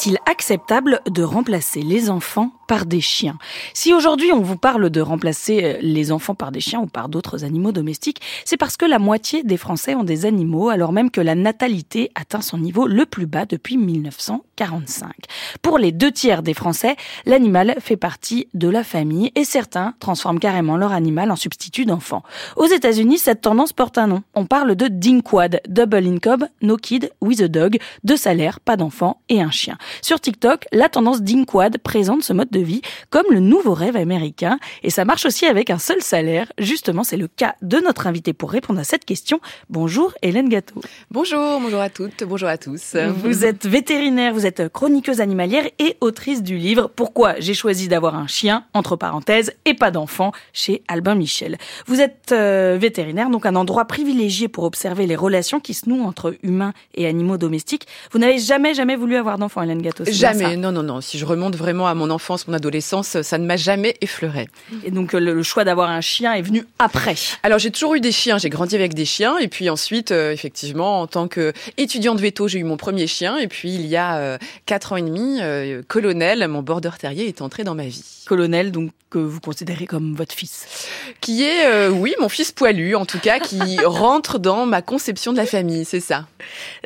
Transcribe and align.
Est-il 0.00 0.18
acceptable 0.24 1.02
de 1.10 1.22
remplacer 1.22 1.82
les 1.82 2.08
enfants 2.08 2.52
par 2.66 2.86
des 2.86 3.02
chiens? 3.02 3.36
Si 3.74 3.92
aujourd'hui 3.92 4.32
on 4.32 4.40
vous 4.40 4.56
parle 4.56 4.88
de 4.88 5.00
remplacer 5.02 5.60
euh, 5.62 5.78
les 5.82 6.10
enfants 6.10 6.34
par 6.34 6.52
des 6.52 6.60
chiens 6.60 6.80
ou 6.80 6.86
par 6.86 7.10
d'autres 7.10 7.44
animaux 7.44 7.70
domestiques, 7.70 8.22
c'est 8.46 8.56
parce 8.56 8.78
que 8.78 8.86
la 8.86 8.98
moitié 8.98 9.42
des 9.42 9.58
Français 9.58 9.94
ont 9.94 10.04
des 10.04 10.24
animaux 10.24 10.70
alors 10.70 10.92
même 10.92 11.10
que 11.10 11.20
la 11.20 11.34
natalité 11.34 12.10
atteint 12.14 12.40
son 12.40 12.56
niveau 12.56 12.86
le 12.86 13.04
plus 13.04 13.26
bas 13.26 13.44
depuis 13.44 13.76
1945. 13.76 15.12
Pour 15.60 15.76
les 15.76 15.92
deux 15.92 16.12
tiers 16.12 16.42
des 16.42 16.54
Français, 16.54 16.96
l'animal 17.26 17.76
fait 17.80 17.98
partie 17.98 18.48
de 18.54 18.70
la 18.70 18.84
famille 18.84 19.32
et 19.34 19.44
certains 19.44 19.92
transforment 20.00 20.40
carrément 20.40 20.78
leur 20.78 20.92
animal 20.92 21.30
en 21.30 21.36
substitut 21.36 21.84
d'enfant. 21.84 22.22
Aux 22.56 22.66
États-Unis, 22.66 23.18
cette 23.18 23.42
tendance 23.42 23.74
porte 23.74 23.98
un 23.98 24.06
nom. 24.06 24.22
On 24.34 24.46
parle 24.46 24.76
de 24.76 24.88
dinquad, 24.88 25.60
double 25.68 26.06
income, 26.06 26.48
no 26.62 26.78
kid 26.78 27.12
with 27.20 27.42
a 27.42 27.48
dog, 27.48 27.76
deux 28.02 28.16
salaires, 28.16 28.60
pas 28.60 28.78
d'enfant 28.78 29.20
et 29.28 29.42
un 29.42 29.50
chien. 29.50 29.76
Sur 30.02 30.20
TikTok, 30.20 30.66
la 30.72 30.88
tendance 30.88 31.22
dinquad 31.22 31.78
présente 31.78 32.22
ce 32.22 32.32
mode 32.32 32.50
de 32.50 32.60
vie 32.60 32.82
comme 33.10 33.26
le 33.30 33.40
nouveau 33.40 33.74
rêve 33.74 33.96
américain. 33.96 34.58
Et 34.82 34.90
ça 34.90 35.04
marche 35.04 35.26
aussi 35.26 35.46
avec 35.46 35.70
un 35.70 35.78
seul 35.78 36.02
salaire. 36.02 36.52
Justement, 36.58 37.04
c'est 37.04 37.16
le 37.16 37.28
cas 37.28 37.54
de 37.62 37.78
notre 37.78 38.06
invité 38.06 38.32
pour 38.32 38.50
répondre 38.50 38.80
à 38.80 38.84
cette 38.84 39.04
question. 39.04 39.40
Bonjour 39.68 40.12
Hélène 40.22 40.48
Gâteau. 40.48 40.80
Bonjour, 41.10 41.60
bonjour 41.60 41.80
à 41.80 41.90
toutes, 41.90 42.24
bonjour 42.24 42.48
à 42.48 42.58
tous. 42.58 42.96
Vous 42.96 43.44
êtes 43.44 43.66
vétérinaire, 43.66 44.32
vous 44.32 44.46
êtes 44.46 44.68
chroniqueuse 44.68 45.20
animalière 45.20 45.64
et 45.78 45.96
autrice 46.00 46.42
du 46.42 46.56
livre 46.56 46.90
Pourquoi 46.94 47.34
j'ai 47.38 47.54
choisi 47.54 47.88
d'avoir 47.88 48.14
un 48.14 48.26
chien, 48.26 48.64
entre 48.74 48.96
parenthèses, 48.96 49.52
et 49.64 49.74
pas 49.74 49.90
d'enfant, 49.90 50.32
chez 50.52 50.82
Albin 50.88 51.14
Michel. 51.14 51.58
Vous 51.86 52.00
êtes 52.00 52.32
euh, 52.32 52.76
vétérinaire, 52.80 53.30
donc 53.30 53.46
un 53.46 53.56
endroit 53.56 53.84
privilégié 53.84 54.48
pour 54.48 54.64
observer 54.64 55.06
les 55.06 55.16
relations 55.16 55.60
qui 55.60 55.74
se 55.74 55.88
nouent 55.88 56.04
entre 56.04 56.36
humains 56.42 56.72
et 56.94 57.06
animaux 57.06 57.36
domestiques. 57.36 57.86
Vous 58.12 58.18
n'avez 58.18 58.38
jamais, 58.38 58.74
jamais 58.74 58.96
voulu 58.96 59.16
avoir 59.16 59.38
d'enfant, 59.38 59.62
Hélène 59.62 59.79
Gâteau 59.80 60.04
Jamais, 60.06 60.56
non, 60.56 60.72
non, 60.72 60.82
non. 60.82 61.00
Si 61.00 61.18
je 61.18 61.24
remonte 61.24 61.56
vraiment 61.56 61.86
à 61.86 61.94
mon 61.94 62.10
enfance, 62.10 62.46
mon 62.48 62.54
adolescence, 62.54 63.20
ça 63.22 63.38
ne 63.38 63.46
m'a 63.46 63.56
jamais 63.56 63.96
effleuré. 64.00 64.48
Et 64.84 64.90
donc 64.90 65.12
le, 65.12 65.42
choix 65.42 65.64
d'avoir 65.64 65.90
un 65.90 66.00
chien 66.00 66.34
est 66.34 66.42
venu 66.42 66.66
après. 66.78 67.14
Alors 67.42 67.58
j'ai 67.58 67.70
toujours 67.70 67.94
eu 67.94 68.00
des 68.00 68.12
chiens, 68.12 68.38
j'ai 68.38 68.50
grandi 68.50 68.74
avec 68.74 68.94
des 68.94 69.04
chiens 69.04 69.38
et 69.38 69.48
puis 69.48 69.70
ensuite 69.70 70.10
euh, 70.10 70.32
effectivement 70.32 71.00
en 71.00 71.06
tant 71.06 71.28
que 71.28 71.52
étudiante 71.76 72.20
veto, 72.20 72.48
j'ai 72.48 72.58
eu 72.58 72.64
mon 72.64 72.76
premier 72.76 73.06
chien 73.06 73.38
et 73.38 73.48
puis 73.48 73.74
il 73.74 73.86
y 73.86 73.96
a 73.96 74.16
euh, 74.18 74.38
quatre 74.66 74.92
ans 74.92 74.96
et 74.96 75.02
demi, 75.02 75.38
euh, 75.40 75.82
Colonel, 75.88 76.46
mon 76.48 76.62
border 76.62 76.90
terrier 76.98 77.26
est 77.26 77.42
entré 77.42 77.64
dans 77.64 77.74
ma 77.74 77.86
vie. 77.86 78.04
Colonel 78.26 78.70
donc 78.72 78.90
que 79.10 79.18
vous 79.18 79.40
considérez 79.40 79.86
comme 79.86 80.14
votre 80.14 80.34
fils 80.34 80.86
Qui 81.20 81.42
est 81.42 81.88
oui, 81.88 82.14
mon 82.20 82.28
fils 82.28 82.52
poilu 82.52 82.94
en 82.94 83.06
tout 83.06 83.18
cas 83.18 83.40
qui 83.40 83.78
rentre 83.84 84.38
dans 84.38 84.66
ma 84.66 84.82
conception 84.82 85.32
de 85.32 85.36
la 85.36 85.46
famille, 85.46 85.84
c'est 85.84 86.00
ça. 86.00 86.26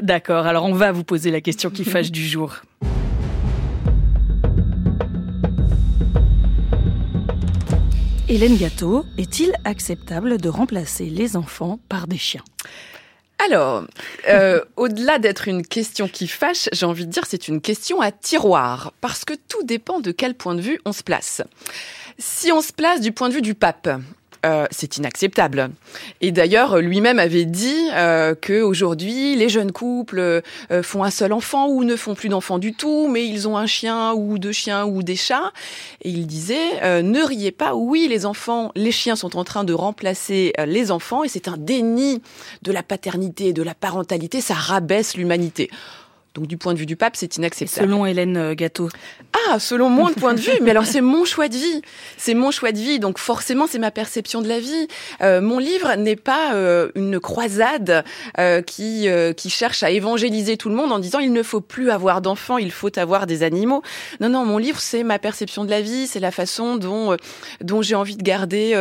D'accord, 0.01 0.47
alors 0.47 0.65
on 0.65 0.73
va 0.73 0.93
vous 0.93 1.05
poser 1.05 1.31
la 1.31 1.41
question 1.41 1.71
qui 1.71 1.85
fâche 1.85 2.11
du 2.11 2.27
jour. 2.27 2.63
Hélène 8.27 8.57
Gâteau, 8.57 9.05
est-il 9.19 9.53
acceptable 9.67 10.41
de 10.41 10.49
remplacer 10.49 11.11
les 11.11 11.37
enfants 11.37 11.79
par 11.91 12.07
des 12.07 12.17
chiens? 12.17 12.43
Alors, 13.45 13.85
euh, 14.31 14.63
au-delà 14.77 15.19
d'être 15.19 15.47
une 15.47 15.63
question 15.67 16.09
qui 16.09 16.27
fâche, 16.27 16.71
j'ai 16.73 16.87
envie 16.87 17.05
de 17.05 17.13
dire 17.13 17.25
c'est 17.29 17.49
une 17.49 17.61
question 17.61 18.01
à 18.01 18.11
tiroir, 18.13 18.95
parce 19.03 19.27
que 19.27 19.35
tout 19.49 19.63
dépend 19.65 20.01
de 20.01 20.11
quel 20.11 20.35
point 20.35 20.55
de 20.55 20.63
vue 20.63 20.81
on 20.87 20.93
se 20.93 21.03
place. 21.03 21.43
Si 22.17 22.51
on 22.51 22.63
se 22.63 22.73
place 22.73 23.03
du 23.03 23.13
point 23.13 23.29
de 23.29 23.35
vue 23.35 23.43
du 23.43 23.55
pape, 23.55 23.91
euh, 24.45 24.67
c'est 24.71 24.97
inacceptable. 24.97 25.71
Et 26.21 26.33
d'ailleurs, 26.33 26.79
lui-même 26.79 27.19
avait 27.19 27.45
dit 27.45 27.89
euh, 27.95 28.35
que 28.35 28.63
aujourd'hui, 28.63 29.37
les 29.37 29.49
jeunes 29.49 29.73
couples 29.73 30.19
euh, 30.19 30.83
font 30.83 31.05
un 31.05 31.11
seul 31.11 31.33
enfant 31.33 31.69
ou 31.69 31.85
ne 31.85 31.97
font 31.97 32.15
plus 32.15 32.29
d'enfants 32.29 32.59
du 32.59 32.75
tout, 32.75 33.09
mais 33.09 33.27
ils 33.27 33.49
ont 33.49 33.57
un 33.57 33.67
chien 33.67 34.13
ou 34.13 34.39
deux 34.39 34.53
chiens 34.53 34.85
ou 34.85 35.03
des 35.03 35.17
chats. 35.17 35.53
Et 36.03 36.11
il 36.11 36.27
disait 36.27 36.83
euh, 36.83 37.03
ne 37.03 37.21
riez 37.21 37.53
pas. 37.53 37.75
Oui, 37.75 38.07
les 38.09 38.27
enfants, 38.27 38.73
les 38.75 38.93
chiens 38.93 39.17
sont 39.17 39.37
en 39.37 39.45
train 39.45 39.65
de 39.65 39.73
remplacer 39.73 40.53
les 40.67 40.91
enfants, 40.91 41.25
et 41.25 41.29
c'est 41.29 41.49
un 41.49 41.57
déni 41.57 42.21
de 42.63 42.73
la 42.73 42.83
paternité 42.83 43.53
de 43.53 43.63
la 43.63 43.75
parentalité. 43.75 44.41
Ça 44.41 44.55
rabaisse 44.55 45.17
l'humanité. 45.17 45.71
Donc 46.35 46.49
du 46.49 46.57
point 46.57 46.75
de 46.75 46.79
vue 46.81 46.87
du 46.87 46.97
pape, 46.97 47.15
c'est 47.15 47.37
inacceptable. 47.37 47.87
Selon 47.87 48.07
Hélène 48.07 48.37
euh, 48.37 48.55
Gâteau. 48.55 48.89
Ah, 49.49 49.61
selon 49.61 49.89
mon 49.89 50.13
point 50.15 50.35
de 50.35 50.41
vue, 50.41 50.51
mais 50.63 50.71
alors 50.71 50.85
c'est 50.85 51.01
mon 51.01 51.25
choix 51.25 51.49
de 51.49 51.55
vie. 51.55 51.83
C'est 52.17 52.35
mon 52.35 52.51
choix 52.51 52.73
de 52.73 52.79
vie, 52.79 52.99
donc 52.99 53.19
forcément 53.19 53.69
c'est 53.69 53.79
ma 53.79 53.93
perception 53.93 54.43
de 54.43 54.49
la 54.49 54.59
vie. 54.59 54.89
Euh, 55.23 55.41
mon 55.41 55.61
livre 55.61 55.95
n'est 55.95 56.17
pas 56.17 56.55
euh, 56.55 56.91
une 56.97 57.21
croisade 57.21 58.05
euh, 58.39 58.63
qui 58.63 59.09
euh, 59.09 59.33
qui 59.33 59.49
cherche 59.49 59.85
à 59.85 59.91
évangéliser 59.91 60.57
tout 60.57 60.69
le 60.69 60.75
monde 60.75 60.91
en 60.91 60.99
disant 60.99 61.21
il 61.21 61.33
ne 61.33 61.43
faut 61.45 61.61
plus 61.61 61.91
avoir 61.91 62.21
d'enfants, 62.21 62.59
il 62.59 62.73
faut 62.73 62.99
avoir 62.99 63.27
des 63.29 63.45
animaux. 63.45 63.83
Non 64.21 64.29
non, 64.29 64.45
mon 64.45 64.59
livre 64.59 64.81
c'est 64.81 65.05
ma 65.05 65.21
perception 65.21 65.65
de 65.65 65.71
la 65.71 65.83
vie, 65.83 66.09
c'est 66.09 66.21
la 66.21 66.33
façon 66.33 66.77
dont 66.77 67.17
dont 67.61 67.81
j'ai 67.81 67.95
envie 67.95 68.17
de 68.17 68.23
garder 68.23 68.75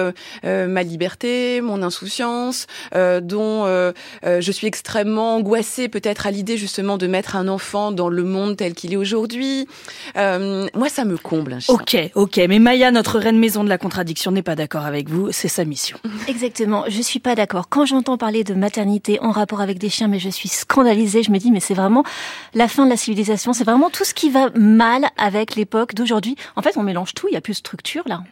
ma 0.43 0.83
liberté, 0.83 1.61
mon 1.61 1.83
insouciance, 1.83 2.65
dont 2.93 3.93
je 4.23 4.51
suis 4.51 4.67
extrêmement 4.67 5.35
angoissée 5.35 5.87
peut-être 5.87 6.25
à 6.25 6.31
l'idée 6.31 6.57
justement 6.57 6.97
de 6.97 7.05
mettre 7.05 7.35
un 7.35 7.42
un 7.43 7.47
enfant 7.47 7.91
dans 7.91 8.09
le 8.09 8.23
monde 8.23 8.57
tel 8.57 8.73
qu'il 8.73 8.93
est 8.93 8.97
aujourd'hui. 8.97 9.67
Euh, 10.15 10.67
moi, 10.73 10.89
ça 10.89 11.05
me 11.05 11.17
comble. 11.17 11.53
Un 11.53 11.59
chien. 11.59 11.75
Ok, 11.75 11.97
ok. 12.15 12.37
Mais 12.47 12.59
Maya, 12.59 12.91
notre 12.91 13.19
reine 13.19 13.37
maison 13.37 13.63
de 13.63 13.69
la 13.69 13.77
contradiction, 13.77 14.31
n'est 14.31 14.43
pas 14.43 14.55
d'accord 14.55 14.85
avec 14.85 15.09
vous. 15.09 15.31
C'est 15.31 15.47
sa 15.47 15.65
mission. 15.65 15.97
Exactement. 16.27 16.85
Je 16.87 17.01
suis 17.01 17.19
pas 17.19 17.35
d'accord. 17.35 17.67
Quand 17.69 17.85
j'entends 17.85 18.17
parler 18.17 18.43
de 18.43 18.53
maternité 18.53 19.19
en 19.21 19.31
rapport 19.31 19.61
avec 19.61 19.77
des 19.77 19.89
chiens, 19.89 20.07
mais 20.07 20.19
je 20.19 20.29
suis 20.29 20.49
scandalisée. 20.49 21.23
Je 21.23 21.31
me 21.31 21.37
dis, 21.37 21.51
mais 21.51 21.59
c'est 21.59 21.73
vraiment 21.73 22.03
la 22.53 22.67
fin 22.67 22.85
de 22.85 22.89
la 22.89 22.97
civilisation. 22.97 23.53
C'est 23.53 23.65
vraiment 23.65 23.89
tout 23.89 24.05
ce 24.05 24.13
qui 24.13 24.29
va 24.29 24.49
mal 24.55 25.05
avec 25.17 25.55
l'époque 25.55 25.93
d'aujourd'hui. 25.93 26.35
En 26.55 26.61
fait, 26.61 26.77
on 26.77 26.83
mélange 26.83 27.13
tout. 27.13 27.27
Il 27.29 27.33
y 27.33 27.37
a 27.37 27.41
plus 27.41 27.53
de 27.53 27.57
structure 27.57 28.03
là. 28.07 28.23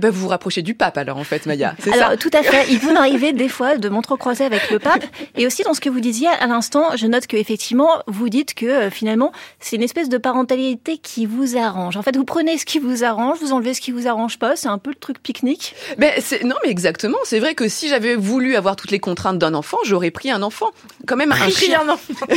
Ben 0.00 0.10
vous 0.10 0.22
vous 0.22 0.28
rapprochez 0.28 0.62
du 0.62 0.74
pape 0.74 0.98
alors 0.98 1.18
en 1.18 1.24
fait, 1.24 1.46
Maya. 1.46 1.76
Alors 1.86 2.10
ça 2.10 2.16
tout 2.16 2.30
à 2.32 2.42
fait. 2.42 2.66
Il 2.68 2.80
peut 2.80 2.92
m'arriver 2.92 3.32
des 3.32 3.48
fois 3.48 3.76
de 3.76 3.88
m'entrecroiser 3.88 4.44
avec 4.44 4.70
le 4.70 4.80
pape. 4.80 5.04
Et 5.36 5.46
aussi 5.46 5.62
dans 5.62 5.72
ce 5.72 5.80
que 5.80 5.88
vous 5.88 6.00
disiez 6.00 6.26
à 6.26 6.48
l'instant, 6.48 6.96
je 6.96 7.06
note 7.06 7.28
que 7.28 7.36
effectivement 7.36 8.02
vous 8.08 8.28
dites 8.28 8.54
que 8.54 8.66
euh, 8.66 8.90
finalement 8.90 9.30
c'est 9.60 9.76
une 9.76 9.84
espèce 9.84 10.08
de 10.08 10.18
parentalité 10.18 10.98
qui 10.98 11.26
vous 11.26 11.56
arrange. 11.56 11.96
En 11.96 12.02
fait, 12.02 12.16
vous 12.16 12.24
prenez 12.24 12.58
ce 12.58 12.64
qui 12.64 12.80
vous 12.80 13.04
arrange, 13.04 13.38
vous 13.40 13.52
enlevez 13.52 13.72
ce 13.72 13.80
qui 13.80 13.92
vous 13.92 14.08
arrange 14.08 14.38
pas. 14.40 14.56
C'est 14.56 14.68
un 14.68 14.78
peu 14.78 14.90
le 14.90 14.96
truc 14.96 15.22
pique-nique. 15.22 15.76
Ben 15.96 16.12
non 16.44 16.56
mais 16.64 16.70
exactement. 16.70 17.18
C'est 17.22 17.38
vrai 17.38 17.54
que 17.54 17.68
si 17.68 17.88
j'avais 17.88 18.16
voulu 18.16 18.56
avoir 18.56 18.74
toutes 18.74 18.90
les 18.90 19.00
contraintes 19.00 19.38
d'un 19.38 19.54
enfant, 19.54 19.78
j'aurais 19.84 20.10
pris 20.10 20.30
un 20.30 20.42
enfant. 20.42 20.70
Quand 21.06 21.16
même 21.16 21.30
un 21.30 21.48
chien. 21.48 21.82
Un, 21.82 21.88
enfant. 21.90 22.14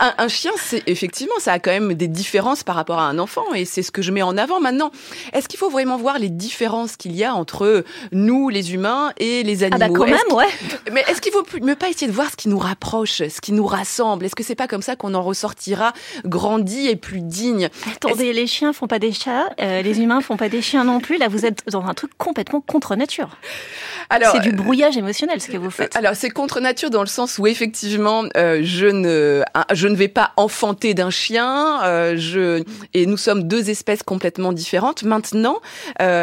un, 0.00 0.14
un 0.18 0.28
chien, 0.28 0.52
c'est 0.56 0.84
effectivement 0.86 1.34
ça 1.40 1.54
a 1.54 1.58
quand 1.58 1.72
même 1.72 1.94
des 1.94 2.08
différences 2.08 2.62
par 2.62 2.76
rapport 2.76 3.00
à 3.00 3.08
un 3.08 3.18
enfant 3.18 3.54
et 3.54 3.64
c'est 3.64 3.82
ce 3.82 3.90
que 3.90 4.02
je 4.02 4.12
mets 4.12 4.22
en 4.22 4.36
avant 4.36 4.60
maintenant. 4.60 4.92
Est-ce 5.32 5.48
qu'il 5.48 5.58
faut 5.58 5.70
vraiment 5.70 5.96
voir 5.96 6.20
les 6.20 6.27
différences 6.28 6.96
qu'il 6.96 7.14
y 7.14 7.24
a 7.24 7.34
entre 7.34 7.84
nous, 8.12 8.48
les 8.48 8.74
humains, 8.74 9.12
et 9.18 9.42
les 9.42 9.64
animaux. 9.64 9.78
Ah 9.82 9.88
bah 9.88 9.94
quand 9.94 10.06
même, 10.06 10.32
ouais. 10.32 10.46
Mais 10.92 11.04
est-ce 11.08 11.20
qu'il 11.20 11.32
faut 11.32 11.44
ne 11.60 11.74
pas 11.74 11.88
essayer 11.88 12.06
de 12.06 12.12
voir 12.12 12.30
ce 12.30 12.36
qui 12.36 12.48
nous 12.48 12.58
rapproche, 12.58 13.22
ce 13.28 13.40
qui 13.40 13.52
nous 13.52 13.66
rassemble? 13.66 14.24
Est-ce 14.24 14.34
que 14.34 14.42
c'est 14.42 14.54
pas 14.54 14.66
comme 14.68 14.82
ça 14.82 14.96
qu'on 14.96 15.14
en 15.14 15.22
ressortira 15.22 15.92
grandi 16.24 16.88
et 16.88 16.96
plus 16.96 17.20
digne? 17.20 17.68
Attendez, 17.94 18.32
les 18.32 18.46
chiens 18.46 18.72
font 18.72 18.86
pas 18.86 18.98
des 18.98 19.12
chats, 19.12 19.48
euh, 19.60 19.82
les 19.82 20.00
humains 20.00 20.20
font 20.20 20.36
pas 20.36 20.48
des 20.48 20.62
chiens 20.62 20.84
non 20.84 21.00
plus. 21.00 21.18
Là, 21.18 21.28
vous 21.28 21.46
êtes 21.46 21.62
dans 21.70 21.84
un 21.84 21.94
truc 21.94 22.12
complètement 22.18 22.60
contre 22.60 22.96
nature. 22.96 23.36
Alors, 24.10 24.32
c'est 24.32 24.40
du 24.40 24.52
brouillage 24.52 24.96
émotionnel 24.96 25.40
ce 25.40 25.48
que 25.48 25.56
vous 25.56 25.70
faites. 25.70 25.94
Alors, 25.96 26.14
c'est 26.14 26.30
contre 26.30 26.60
nature 26.60 26.90
dans 26.90 27.02
le 27.02 27.06
sens 27.08 27.38
où 27.38 27.46
effectivement, 27.46 28.24
euh, 28.36 28.60
je 28.62 28.86
ne, 28.86 29.42
je 29.72 29.88
ne 29.88 29.96
vais 29.96 30.08
pas 30.08 30.32
enfanter 30.36 30.94
d'un 30.94 31.10
chien. 31.10 31.82
Euh, 31.82 32.14
je 32.16 32.62
et 32.94 33.06
nous 33.06 33.16
sommes 33.16 33.44
deux 33.44 33.70
espèces 33.70 34.02
complètement 34.02 34.52
différentes. 34.52 35.02
Maintenant, 35.02 35.60
euh, 36.00 36.17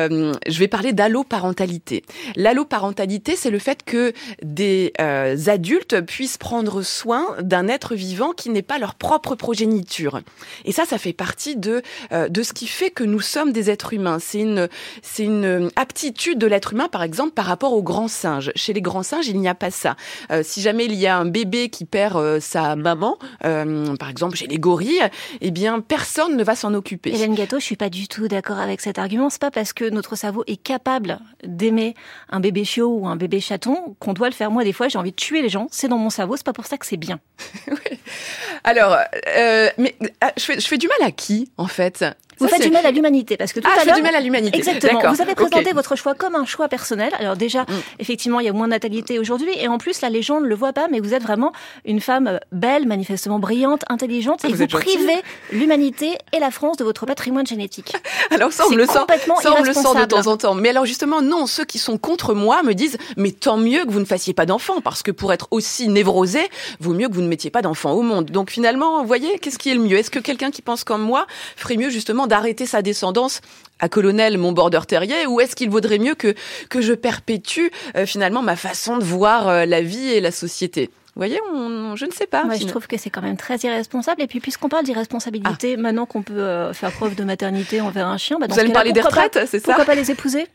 je 0.47 0.59
vais 0.59 0.67
parler 0.67 0.93
d'alloparentalité. 0.93 2.03
L'alloparentalité, 2.35 3.35
c'est 3.35 3.49
le 3.49 3.59
fait 3.59 3.83
que 3.83 4.13
des 4.41 4.93
euh, 4.99 5.35
adultes 5.47 6.01
puissent 6.01 6.37
prendre 6.37 6.81
soin 6.81 7.35
d'un 7.41 7.67
être 7.67 7.95
vivant 7.95 8.31
qui 8.31 8.49
n'est 8.49 8.61
pas 8.61 8.77
leur 8.77 8.95
propre 8.95 9.35
progéniture. 9.35 10.21
Et 10.65 10.71
ça, 10.71 10.85
ça 10.85 10.97
fait 10.97 11.13
partie 11.13 11.55
de 11.55 11.81
euh, 12.11 12.29
de 12.29 12.43
ce 12.43 12.53
qui 12.53 12.67
fait 12.67 12.89
que 12.89 13.03
nous 13.03 13.21
sommes 13.21 13.51
des 13.51 13.69
êtres 13.69 13.93
humains. 13.93 14.17
C'est 14.19 14.39
une 14.39 14.67
c'est 15.01 15.23
une 15.23 15.69
aptitude 15.75 16.37
de 16.37 16.47
l'être 16.47 16.73
humain, 16.73 16.87
par 16.89 17.03
exemple, 17.03 17.33
par 17.33 17.45
rapport 17.45 17.73
aux 17.73 17.83
grands 17.83 18.07
singes. 18.07 18.51
Chez 18.55 18.73
les 18.73 18.81
grands 18.81 19.03
singes, 19.03 19.27
il 19.27 19.39
n'y 19.39 19.47
a 19.47 19.55
pas 19.55 19.71
ça. 19.71 19.95
Euh, 20.31 20.41
si 20.43 20.61
jamais 20.61 20.85
il 20.85 20.95
y 20.95 21.07
a 21.07 21.17
un 21.17 21.25
bébé 21.25 21.69
qui 21.69 21.85
perd 21.85 22.17
euh, 22.17 22.39
sa 22.39 22.75
maman, 22.75 23.17
euh, 23.45 23.95
par 23.97 24.09
exemple 24.09 24.35
chez 24.35 24.47
les 24.47 24.59
gorilles, 24.59 25.09
eh 25.41 25.51
bien 25.51 25.79
personne 25.81 26.35
ne 26.35 26.43
va 26.43 26.55
s'en 26.55 26.73
occuper. 26.73 27.13
Hélène 27.13 27.35
Gâteau, 27.35 27.59
je 27.59 27.65
suis 27.65 27.75
pas 27.75 27.89
du 27.89 28.07
tout 28.07 28.27
d'accord 28.27 28.59
avec 28.59 28.81
cet 28.81 28.99
argument. 28.99 29.29
C'est 29.29 29.41
pas 29.41 29.51
parce 29.51 29.73
que 29.73 29.84
notre 29.89 30.15
cerveau 30.15 30.43
est 30.47 30.61
capable 30.61 31.19
d'aimer 31.43 31.95
un 32.29 32.39
bébé 32.39 32.63
chiot 32.63 32.99
ou 32.99 33.07
un 33.07 33.15
bébé 33.15 33.39
chaton 33.39 33.95
qu'on 33.99 34.13
doit 34.13 34.29
le 34.29 34.35
faire. 34.35 34.51
Moi, 34.51 34.63
des 34.63 34.73
fois, 34.73 34.87
j'ai 34.87 34.97
envie 34.97 35.11
de 35.11 35.15
tuer 35.15 35.41
les 35.41 35.49
gens. 35.49 35.67
C'est 35.71 35.87
dans 35.87 35.97
mon 35.97 36.09
cerveau. 36.09 36.35
C'est 36.35 36.45
pas 36.45 36.53
pour 36.53 36.65
ça 36.65 36.77
que 36.77 36.85
c'est 36.85 36.97
bien. 36.97 37.19
Alors, 38.63 38.97
euh, 39.37 39.69
mais 39.77 39.95
ah, 40.21 40.31
je 40.37 40.59
fais 40.59 40.77
du 40.77 40.87
mal 40.87 41.07
à 41.07 41.11
qui, 41.11 41.51
en 41.57 41.67
fait? 41.67 42.05
Vous 42.45 42.55
faites 42.55 42.61
du 42.63 42.71
mal 42.71 42.85
à 42.85 42.91
l'humanité 42.91 43.37
parce 43.37 43.53
que 43.53 43.59
tout 43.59 43.67
Ah, 43.71 43.81
à 43.81 43.85
l'heure 43.85 43.95
du 43.95 44.01
mal 44.01 44.15
à 44.15 44.21
l'humanité. 44.21 44.57
Exactement. 44.57 45.11
Vous 45.13 45.21
avez 45.21 45.35
présenté 45.35 45.71
votre 45.73 45.95
choix 45.95 46.13
comme 46.15 46.35
un 46.35 46.45
choix 46.45 46.67
personnel. 46.67 47.11
Alors 47.19 47.35
déjà, 47.35 47.63
Mm. 47.63 47.73
effectivement, 47.99 48.39
il 48.39 48.45
y 48.45 48.49
a 48.49 48.53
moins 48.53 48.67
de 48.67 48.71
natalité 48.71 49.19
aujourd'hui, 49.19 49.51
et 49.59 49.67
en 49.67 49.77
plus, 49.77 50.01
la 50.01 50.09
légende 50.09 50.43
ne 50.43 50.47
le 50.49 50.55
voit 50.55 50.73
pas, 50.73 50.87
mais 50.89 50.99
vous 50.99 51.13
êtes 51.13 51.23
vraiment 51.23 51.51
une 51.85 51.99
femme 52.01 52.39
belle, 52.51 52.85
manifestement 52.87 53.39
brillante, 53.39 53.83
intelligente, 53.89 54.41
Ah, 54.43 54.47
et 54.49 54.51
vous 54.51 54.57
vous, 54.59 54.67
privez 54.67 55.21
l'humanité 55.51 56.17
et 56.33 56.39
la 56.39 56.51
France 56.51 56.77
de 56.77 56.83
votre 56.83 57.05
patrimoine 57.05 57.45
génétique. 57.47 57.93
Alors 58.31 58.51
ça, 58.51 58.65
on 58.69 58.75
le 58.75 58.85
sent. 58.85 58.93
Ça, 59.41 59.53
on 59.57 59.63
le 59.63 59.73
sent 59.73 59.81
de 59.99 60.05
temps 60.05 60.27
en 60.27 60.37
temps. 60.37 60.55
Mais 60.55 60.69
alors 60.69 60.85
justement, 60.85 61.21
non, 61.21 61.45
ceux 61.47 61.65
qui 61.65 61.77
sont 61.79 61.97
contre 61.97 62.33
moi 62.33 62.63
me 62.63 62.73
disent, 62.73 62.97
mais 63.17 63.31
tant 63.31 63.57
mieux 63.57 63.85
que 63.85 63.91
vous 63.91 63.99
ne 63.99 64.05
fassiez 64.05 64.33
pas 64.33 64.45
d'enfants, 64.45 64.81
parce 64.81 65.03
que 65.03 65.11
pour 65.11 65.31
être 65.33 65.47
aussi 65.51 65.87
névrosé, 65.87 66.39
vaut 66.79 66.93
mieux 66.93 67.07
que 67.07 67.13
vous 67.13 67.21
ne 67.21 67.27
mettiez 67.27 67.49
pas 67.51 67.61
d'enfants 67.61 67.91
au 67.91 68.01
monde. 68.01 68.25
Donc 68.31 68.49
finalement, 68.49 69.01
vous 69.01 69.07
voyez, 69.07 69.39
qu'est-ce 69.39 69.57
qui 69.59 69.69
est 69.69 69.75
le 69.75 69.79
mieux? 69.81 69.97
Est-ce 69.97 70.11
que 70.11 70.19
quelqu'un 70.19 70.51
qui 70.51 70.61
pense 70.61 70.83
comme 70.83 71.01
moi 71.01 71.25
ferait 71.55 71.77
mieux 71.77 71.89
justement 71.89 72.27
d'arrêter 72.35 72.65
sa 72.65 72.81
descendance 72.81 73.39
à 73.79 73.87
colonel, 73.87 74.37
mon 74.37 74.51
border 74.51 74.81
terrier, 74.85 75.25
ou 75.25 75.39
est-ce 75.39 75.55
qu'il 75.55 75.69
vaudrait 75.69 75.99
mieux 75.99 76.15
que 76.15 76.35
que 76.69 76.81
je 76.81 76.91
perpétue 76.91 77.67
euh, 77.95 78.05
finalement 78.05 78.41
ma 78.41 78.57
façon 78.57 78.97
de 78.97 79.05
voir 79.05 79.47
euh, 79.47 79.65
la 79.65 79.81
vie 79.81 80.09
et 80.09 80.19
la 80.19 80.31
société? 80.31 80.89
Vous 81.15 81.21
voyez, 81.21 81.39
on, 81.53 81.95
je 81.95 82.05
ne 82.05 82.11
sais 82.11 82.27
pas. 82.27 82.43
Moi, 82.43 82.55
je 82.55 82.65
trouve 82.65 82.87
que 82.87 82.97
c'est 82.97 83.09
quand 83.09 83.21
même 83.21 83.37
très 83.37 83.55
irresponsable. 83.59 84.21
Et 84.21 84.27
puis, 84.27 84.41
puisqu'on 84.41 84.67
parle 84.67 84.83
d'irresponsabilité, 84.83 85.77
maintenant 85.77 86.05
qu'on 86.05 86.23
peut 86.23 86.33
euh, 86.33 86.73
faire 86.73 86.91
preuve 86.91 87.15
de 87.15 87.23
maternité 87.23 87.79
envers 87.79 88.07
un 88.07 88.17
chien, 88.17 88.37
bah, 88.37 88.47
dans 88.47 88.53
Vous 88.53 88.59
allez 88.59 88.67
me 88.67 88.73
parler 88.73 88.91
des 88.91 88.99
retraites, 88.99 89.39
c'est 89.47 89.59
ça? 89.59 89.67
Pourquoi 89.67 89.85
pas 89.85 89.95
les 89.95 90.11
épouser? 90.11 90.45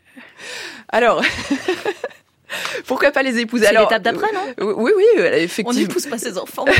Alors. 0.91 1.23
Pourquoi 2.87 3.11
pas 3.11 3.23
les 3.23 3.39
épouser 3.39 3.65
C'est 3.65 3.71
Alors, 3.71 3.89
l'étape 3.89 4.03
d'après, 4.03 4.29
non 4.33 4.41
euh, 4.61 4.75
Oui, 4.77 4.93
oui, 4.97 5.05
euh, 5.19 5.37
effectivement. 5.37 6.11
pas 6.11 6.19
ses 6.19 6.39
enfants. 6.39 6.65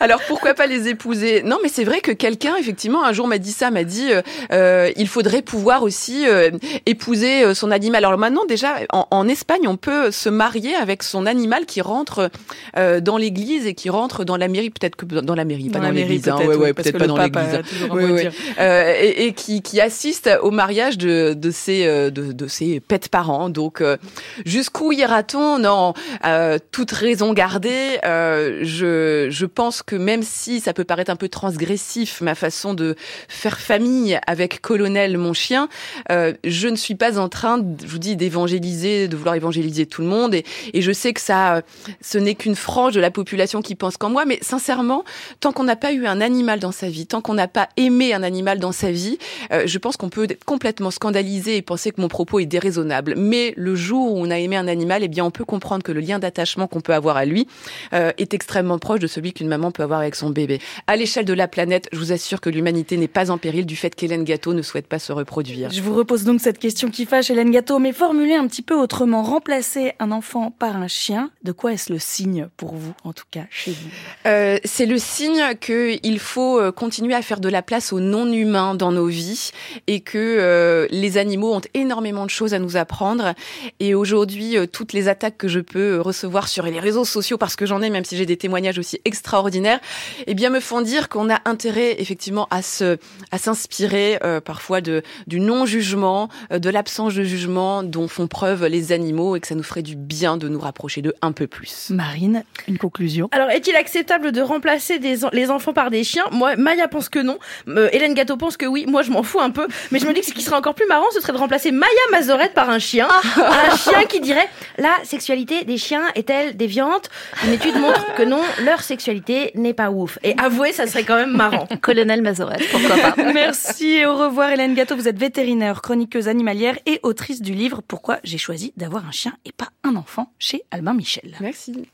Alors 0.00 0.20
pourquoi 0.26 0.54
pas 0.54 0.66
les 0.66 0.88
épouser? 0.88 1.42
Non, 1.42 1.58
mais 1.62 1.68
c'est 1.68 1.84
vrai 1.84 2.00
que 2.00 2.10
quelqu'un 2.10 2.56
effectivement 2.56 3.04
un 3.04 3.12
jour 3.12 3.28
m'a 3.28 3.38
dit 3.38 3.52
ça, 3.52 3.70
m'a 3.70 3.84
dit 3.84 4.10
euh, 4.10 4.22
euh, 4.52 4.90
il 4.96 5.08
faudrait 5.08 5.42
pouvoir 5.42 5.82
aussi 5.82 6.26
euh, 6.26 6.50
épouser 6.86 7.54
son 7.54 7.70
animal. 7.70 8.04
Alors 8.04 8.18
maintenant 8.18 8.44
déjà 8.46 8.76
en, 8.92 9.06
en 9.10 9.28
Espagne 9.28 9.68
on 9.68 9.76
peut 9.76 10.10
se 10.10 10.28
marier 10.28 10.74
avec 10.74 11.02
son 11.02 11.26
animal 11.26 11.66
qui 11.66 11.80
rentre 11.80 12.30
euh, 12.76 13.00
dans 13.00 13.16
l'église 13.16 13.66
et 13.66 13.74
qui 13.74 13.90
rentre 13.90 14.24
dans 14.24 14.36
la 14.36 14.48
mairie, 14.48 14.70
peut-être 14.70 14.96
que 14.96 15.04
dans 15.04 15.34
la 15.34 15.44
mairie, 15.44 15.68
pas 15.68 15.80
dans, 15.80 15.90
l'église, 15.90 16.28
hein, 16.28 16.38
ouais, 16.38 16.56
ouais, 16.56 16.72
peut-être 16.72 16.98
pas 16.98 17.06
dans 17.06 17.18
l'église. 17.18 17.60
Ouais, 17.90 18.10
ouais. 18.10 18.30
Euh, 18.58 18.94
et, 19.00 19.26
et 19.26 19.32
qui, 19.32 19.62
qui 19.62 19.80
assiste 19.80 20.30
au 20.42 20.50
mariage 20.50 20.98
de, 20.98 21.34
de 21.34 21.50
ses 21.50 21.84
de, 21.84 22.32
de 22.32 22.46
ses 22.48 22.80
pets 22.80 23.08
parents. 23.08 23.50
Donc 23.50 23.80
euh, 23.80 23.96
jusqu'où 24.44 24.92
ira-t-on 24.92 25.58
Non, 25.58 25.94
euh, 26.24 26.58
toute 26.70 26.90
raison 26.92 27.32
gardée. 27.32 27.98
euh, 28.04 28.60
je 28.62 29.28
je 29.30 29.46
pense 29.46 29.82
que 29.82 29.96
même 29.96 30.22
si 30.22 30.60
ça 30.60 30.72
peut 30.72 30.84
paraître 30.84 31.10
un 31.10 31.16
peu 31.16 31.28
transgressif 31.28 32.20
ma 32.20 32.34
façon 32.34 32.74
de 32.74 32.96
faire 33.28 33.58
famille 33.58 34.18
avec 34.26 34.60
Colonel 34.60 35.18
mon 35.18 35.32
chien, 35.32 35.68
euh, 36.10 36.32
je 36.44 36.68
ne 36.68 36.76
suis 36.76 36.94
pas 36.94 37.18
en 37.18 37.28
train, 37.28 37.64
je 37.82 37.86
vous 37.86 37.98
dis, 37.98 38.16
d'évangéliser, 38.16 39.08
de 39.08 39.16
vouloir 39.16 39.34
évangéliser 39.34 39.86
tout 39.86 40.02
le 40.02 40.08
monde. 40.08 40.34
Et, 40.34 40.44
et 40.72 40.82
je 40.82 40.92
sais 40.92 41.12
que 41.12 41.20
ça, 41.20 41.62
ce 42.00 42.18
n'est 42.18 42.34
qu'une 42.34 42.56
frange 42.56 42.94
de 42.94 43.00
la 43.00 43.10
population 43.10 43.62
qui 43.62 43.74
pense 43.74 43.96
comme 43.96 44.12
moi. 44.12 44.24
Mais 44.24 44.38
sincèrement, 44.42 45.04
tant 45.40 45.52
qu'on 45.52 45.64
n'a 45.64 45.76
pas 45.76 45.92
eu 45.92 46.06
un 46.06 46.20
animal 46.20 46.60
dans 46.60 46.72
sa 46.72 46.88
vie, 46.88 47.06
tant 47.06 47.20
qu'on 47.20 47.34
n'a 47.34 47.48
pas 47.48 47.68
aimé 47.76 48.14
un 48.14 48.22
animal 48.22 48.58
dans 48.58 48.72
sa 48.72 48.90
vie, 48.90 49.18
euh, 49.52 49.62
je 49.66 49.78
pense 49.78 49.96
qu'on 49.96 50.08
peut 50.08 50.26
être 50.28 50.44
complètement 50.44 50.90
scandalisé 50.90 51.56
et 51.56 51.62
penser 51.62 51.90
que 51.90 52.00
mon 52.00 52.08
propos 52.08 52.38
est 52.38 52.46
déraisonnable. 52.46 53.14
Mais 53.16 53.54
le 53.56 53.74
jour 53.74 54.11
où 54.12 54.18
on 54.18 54.30
a 54.30 54.38
aimé 54.38 54.56
un 54.56 54.68
animal, 54.68 55.02
eh 55.02 55.08
bien, 55.08 55.24
on 55.24 55.30
peut 55.30 55.44
comprendre 55.44 55.82
que 55.82 55.92
le 55.92 56.00
lien 56.00 56.18
d'attachement 56.18 56.66
qu'on 56.66 56.80
peut 56.80 56.94
avoir 56.94 57.16
à 57.16 57.24
lui 57.24 57.46
euh, 57.92 58.12
est 58.18 58.34
extrêmement 58.34 58.78
proche 58.78 59.00
de 59.00 59.06
celui 59.06 59.32
qu'une 59.32 59.48
maman 59.48 59.70
peut 59.70 59.82
avoir 59.82 60.00
avec 60.00 60.14
son 60.14 60.30
bébé. 60.30 60.60
À 60.86 60.96
l'échelle 60.96 61.24
de 61.24 61.32
la 61.32 61.48
planète, 61.48 61.88
je 61.92 61.98
vous 61.98 62.12
assure 62.12 62.40
que 62.40 62.50
l'humanité 62.50 62.96
n'est 62.96 63.08
pas 63.08 63.30
en 63.30 63.38
péril 63.38 63.66
du 63.66 63.76
fait 63.76 63.94
qu'Hélène 63.94 64.24
Gâteau 64.24 64.54
ne 64.54 64.62
souhaite 64.62 64.86
pas 64.86 64.98
se 64.98 65.12
reproduire. 65.12 65.70
Je 65.70 65.80
vous 65.80 65.94
repose 65.94 66.24
donc 66.24 66.40
cette 66.40 66.58
question 66.58 66.90
qui 66.90 67.06
fâche 67.06 67.30
Hélène 67.30 67.50
Gâteau, 67.50 67.78
mais 67.78 67.92
formulée 67.92 68.34
un 68.34 68.46
petit 68.46 68.62
peu 68.62 68.74
autrement. 68.74 69.22
Remplacer 69.22 69.92
un 69.98 70.10
enfant 70.10 70.50
par 70.50 70.76
un 70.76 70.88
chien, 70.88 71.30
de 71.42 71.52
quoi 71.52 71.72
est-ce 71.72 71.92
le 71.92 71.98
signe 71.98 72.48
pour 72.56 72.74
vous, 72.74 72.92
en 73.04 73.12
tout 73.12 73.24
cas, 73.30 73.44
chez 73.50 73.72
vous? 73.72 73.88
Euh, 74.26 74.58
c'est 74.64 74.86
le 74.86 74.98
signe 74.98 75.42
qu'il 75.60 76.18
faut 76.18 76.60
euh, 76.60 76.72
continuer 76.72 77.14
à 77.14 77.22
faire 77.22 77.40
de 77.40 77.48
la 77.48 77.62
place 77.62 77.92
aux 77.92 78.00
non-humains 78.00 78.74
dans 78.74 78.92
nos 78.92 79.06
vies 79.06 79.50
et 79.86 80.00
que 80.00 80.18
euh, 80.18 80.86
les 80.90 81.18
animaux 81.18 81.54
ont 81.54 81.60
énormément 81.74 82.24
de 82.24 82.30
choses 82.30 82.54
à 82.54 82.58
nous 82.58 82.76
apprendre. 82.76 83.34
Et 83.80 83.94
aujourd'hui, 84.02 84.58
euh, 84.58 84.66
toutes 84.66 84.92
les 84.92 85.08
attaques 85.08 85.38
que 85.38 85.48
je 85.48 85.60
peux 85.60 86.00
recevoir 86.00 86.48
sur 86.48 86.64
les 86.66 86.80
réseaux 86.80 87.04
sociaux, 87.04 87.38
parce 87.38 87.56
que 87.56 87.66
j'en 87.66 87.80
ai, 87.80 87.88
même 87.88 88.04
si 88.04 88.16
j'ai 88.16 88.26
des 88.26 88.36
témoignages 88.36 88.78
aussi 88.78 89.00
extraordinaires, 89.04 89.80
eh 90.26 90.34
bien 90.34 90.50
me 90.50 90.60
font 90.60 90.82
dire 90.82 91.08
qu'on 91.08 91.30
a 91.30 91.40
intérêt 91.44 92.00
effectivement 92.00 92.48
à 92.50 92.62
se, 92.62 92.98
à 93.30 93.38
s'inspirer 93.38 94.18
euh, 94.24 94.40
parfois 94.40 94.80
de 94.80 95.02
du 95.26 95.38
non-jugement, 95.38 96.28
euh, 96.52 96.58
de 96.58 96.68
l'absence 96.68 97.14
de 97.14 97.22
jugement 97.22 97.82
dont 97.82 98.08
font 98.08 98.26
preuve 98.26 98.66
les 98.66 98.90
animaux 98.90 99.36
et 99.36 99.40
que 99.40 99.46
ça 99.46 99.54
nous 99.54 99.62
ferait 99.62 99.82
du 99.82 99.96
bien 99.96 100.36
de 100.36 100.48
nous 100.48 100.60
rapprocher 100.60 101.00
d'eux 101.00 101.14
un 101.22 101.32
peu 101.32 101.46
plus. 101.46 101.90
Marine, 101.90 102.42
une 102.66 102.78
conclusion 102.78 103.28
Alors, 103.32 103.50
est-il 103.50 103.76
acceptable 103.76 104.32
de 104.32 104.40
remplacer 104.40 104.98
des 104.98 105.20
les 105.32 105.50
enfants 105.50 105.72
par 105.72 105.90
des 105.90 106.02
chiens? 106.02 106.24
Moi, 106.32 106.56
Maya 106.56 106.88
pense 106.88 107.08
que 107.08 107.20
non. 107.20 107.38
Euh, 107.68 107.88
Hélène 107.92 108.14
Gâteau 108.14 108.36
pense 108.36 108.56
que 108.56 108.66
oui. 108.66 108.84
Moi, 108.88 109.02
je 109.02 109.10
m'en 109.10 109.22
fous 109.22 109.40
un 109.40 109.50
peu. 109.50 109.66
Mais 109.90 109.98
je 109.98 110.06
me 110.06 110.12
dis 110.12 110.20
que 110.20 110.26
ce 110.26 110.32
qui 110.32 110.42
serait 110.42 110.56
encore 110.56 110.74
plus 110.74 110.86
marrant, 110.86 111.06
ce 111.12 111.20
serait 111.20 111.32
de 111.32 111.38
remplacer 111.38 111.70
Maya 111.70 111.90
Mazorette 112.10 112.54
par 112.54 112.70
un 112.70 112.78
chien. 112.78 113.08
un 113.36 113.76
chien 113.92 114.06
qui 114.06 114.20
dirait 114.20 114.48
La 114.78 114.96
sexualité 115.04 115.64
des 115.64 115.78
chiens 115.78 116.04
est-elle 116.14 116.56
déviante 116.56 117.10
Une 117.44 117.52
étude 117.52 117.76
montre 117.76 118.14
que 118.14 118.22
non, 118.22 118.42
leur 118.64 118.82
sexualité 118.82 119.52
n'est 119.54 119.74
pas 119.74 119.90
ouf. 119.90 120.18
Et 120.22 120.34
avouez, 120.38 120.72
ça 120.72 120.86
serait 120.86 121.04
quand 121.04 121.16
même 121.16 121.32
marrant. 121.32 121.66
Colonel 121.80 122.22
Mazorette, 122.22 122.68
pourquoi 122.70 122.96
pas? 122.96 123.32
Merci 123.32 123.96
et 123.96 124.06
au 124.06 124.16
revoir 124.16 124.50
Hélène 124.50 124.74
Gâteau. 124.74 124.96
Vous 124.96 125.08
êtes 125.08 125.18
vétérinaire, 125.18 125.82
chroniqueuse 125.82 126.28
animalière 126.28 126.78
et 126.86 127.00
autrice 127.02 127.42
du 127.42 127.52
livre 127.52 127.82
Pourquoi 127.86 128.18
j'ai 128.24 128.38
choisi 128.38 128.72
d'avoir 128.76 129.06
un 129.06 129.12
chien 129.12 129.34
et 129.44 129.52
pas 129.52 129.68
un 129.84 129.96
enfant 129.96 130.32
chez 130.38 130.62
Albin 130.70 130.94
Michel. 130.94 131.36
Merci. 131.40 131.88